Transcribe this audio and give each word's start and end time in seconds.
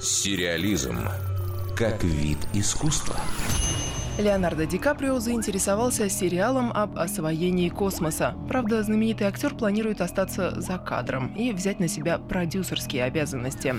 Сериализм 0.00 0.98
как 1.76 2.04
вид 2.04 2.38
искусства. 2.54 3.16
Леонардо 4.18 4.66
Ди 4.66 4.76
Каприо 4.76 5.18
заинтересовался 5.20 6.10
сериалом 6.10 6.70
об 6.70 6.98
освоении 6.98 7.70
космоса. 7.70 8.34
Правда, 8.46 8.82
знаменитый 8.82 9.26
актер 9.26 9.54
планирует 9.54 10.02
остаться 10.02 10.60
за 10.60 10.76
кадром 10.76 11.34
и 11.34 11.50
взять 11.52 11.80
на 11.80 11.88
себя 11.88 12.18
продюсерские 12.18 13.04
обязанности. 13.04 13.74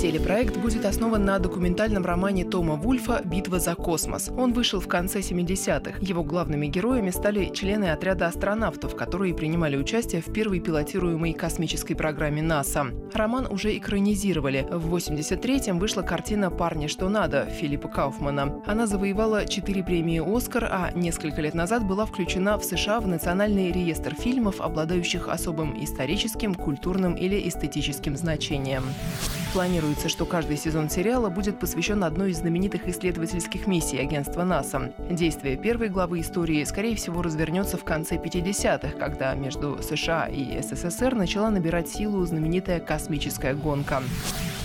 Телепроект 0.00 0.56
будет 0.56 0.86
основан 0.86 1.24
на 1.24 1.38
документальном 1.38 2.04
романе 2.06 2.44
Тома 2.44 2.74
Вульфа 2.74 3.20
«Битва 3.24 3.60
за 3.60 3.74
космос». 3.74 4.30
Он 4.30 4.52
вышел 4.52 4.80
в 4.80 4.88
конце 4.88 5.20
70-х. 5.20 5.98
Его 6.00 6.24
главными 6.24 6.66
героями 6.66 7.10
стали 7.10 7.50
члены 7.52 7.90
отряда 7.90 8.26
астронавтов, 8.26 8.96
которые 8.96 9.34
принимали 9.34 9.76
участие 9.76 10.22
в 10.22 10.32
первой 10.32 10.60
пилотируемой 10.60 11.34
космической 11.34 11.94
программе 11.94 12.42
НАСА. 12.42 12.86
Роман 13.12 13.46
уже 13.46 13.76
экранизировали. 13.76 14.66
В 14.70 14.94
83-м 14.94 15.78
вышла 15.78 16.02
картина 16.02 16.50
«Парни, 16.50 16.86
что 16.86 17.08
надо» 17.10 17.44
Филиппа 17.44 17.88
Кауфмана. 17.88 18.62
Она 18.66 18.86
завоевала 18.86 19.01
четыре 19.48 19.82
премии 19.82 20.22
«Оскар», 20.24 20.64
а 20.70 20.90
несколько 20.94 21.40
лет 21.42 21.54
назад 21.54 21.84
была 21.84 22.06
включена 22.06 22.56
в 22.56 22.64
США 22.64 23.00
в 23.00 23.08
Национальный 23.08 23.72
реестр 23.72 24.14
фильмов, 24.14 24.60
обладающих 24.60 25.28
особым 25.28 25.82
историческим, 25.82 26.54
культурным 26.54 27.14
или 27.14 27.48
эстетическим 27.48 28.16
значением. 28.16 28.84
Планируется, 29.52 30.08
что 30.08 30.24
каждый 30.24 30.56
сезон 30.56 30.88
сериала 30.88 31.30
будет 31.30 31.58
посвящен 31.58 32.04
одной 32.04 32.30
из 32.30 32.38
знаменитых 32.38 32.86
исследовательских 32.86 33.66
миссий 33.66 33.98
агентства 33.98 34.44
НАСА. 34.44 34.92
Действие 35.10 35.56
первой 35.56 35.88
главы 35.88 36.20
истории, 36.20 36.62
скорее 36.64 36.94
всего, 36.94 37.22
развернется 37.22 37.76
в 37.76 37.84
конце 37.84 38.16
50-х, 38.16 38.96
когда 38.98 39.34
между 39.34 39.82
США 39.82 40.26
и 40.26 40.62
СССР 40.62 41.16
начала 41.16 41.50
набирать 41.50 41.88
силу 41.88 42.24
знаменитая 42.24 42.78
космическая 42.78 43.54
гонка 43.54 44.00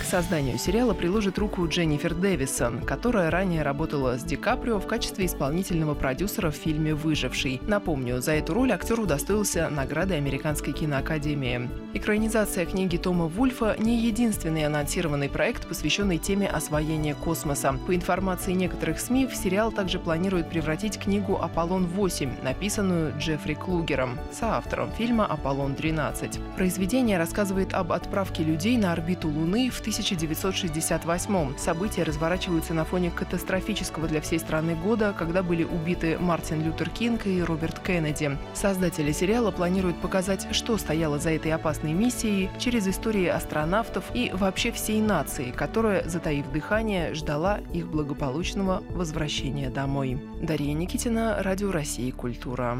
созданию 0.07 0.57
сериала 0.57 0.93
приложит 0.93 1.37
руку 1.37 1.67
Дженнифер 1.67 2.15
Дэвисон, 2.15 2.81
которая 2.81 3.29
ранее 3.29 3.61
работала 3.61 4.17
с 4.17 4.23
Ди 4.23 4.37
Каприо 4.37 4.79
в 4.79 4.87
качестве 4.87 5.25
исполнительного 5.25 5.95
продюсера 5.95 6.49
в 6.49 6.55
фильме 6.55 6.95
«Выживший». 6.95 7.59
Напомню, 7.67 8.21
за 8.21 8.31
эту 8.31 8.53
роль 8.53 8.71
актер 8.71 9.01
удостоился 9.01 9.69
награды 9.69 10.13
Американской 10.13 10.71
киноакадемии. 10.71 11.69
Экранизация 11.93 12.65
книги 12.65 12.95
Тома 12.95 13.25
Вульфа 13.25 13.75
не 13.79 13.97
единственный 13.99 14.65
анонсированный 14.65 15.27
проект, 15.27 15.67
посвященный 15.67 16.19
теме 16.19 16.47
освоения 16.47 17.13
космоса. 17.13 17.77
По 17.85 17.93
информации 17.93 18.53
некоторых 18.53 19.01
СМИ, 19.01 19.27
в 19.27 19.35
сериал 19.35 19.73
также 19.73 19.99
планируют 19.99 20.49
превратить 20.49 20.97
книгу 20.97 21.35
«Аполлон-8», 21.35 22.43
написанную 22.43 23.13
Джеффри 23.19 23.55
Клугером, 23.55 24.17
соавтором 24.31 24.89
фильма 24.91 25.25
«Аполлон-12». 25.25 26.39
Произведение 26.55 27.17
рассказывает 27.17 27.73
об 27.73 27.91
отправке 27.91 28.43
людей 28.43 28.77
на 28.77 28.93
орбиту 28.93 29.27
Луны 29.27 29.69
в 29.69 29.81
1968 29.97 31.57
События 31.57 32.03
разворачиваются 32.03 32.75
на 32.75 32.85
фоне 32.85 33.09
катастрофического 33.09 34.07
для 34.07 34.21
всей 34.21 34.39
страны 34.39 34.75
года, 34.75 35.15
когда 35.17 35.41
были 35.41 35.63
убиты 35.63 36.19
Мартин 36.19 36.63
Лютер 36.63 36.89
Кинг 36.89 37.25
и 37.25 37.41
Роберт 37.41 37.79
Кеннеди. 37.79 38.37
Создатели 38.53 39.11
сериала 39.11 39.49
планируют 39.49 39.99
показать, 39.99 40.47
что 40.51 40.77
стояло 40.77 41.17
за 41.17 41.31
этой 41.31 41.51
опасной 41.51 41.93
миссией 41.93 42.49
через 42.59 42.87
истории 42.87 43.25
астронавтов 43.25 44.05
и 44.13 44.29
вообще 44.33 44.71
всей 44.71 45.01
нации, 45.01 45.49
которая, 45.51 46.07
затаив 46.07 46.51
дыхание, 46.51 47.15
ждала 47.15 47.59
их 47.73 47.87
благополучного 47.87 48.83
возвращения 48.89 49.69
домой. 49.69 50.21
Дарья 50.41 50.73
Никитина, 50.73 51.37
Радио 51.41 51.71
России 51.71 52.11
«Культура». 52.11 52.77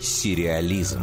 Сериализм 0.00 1.02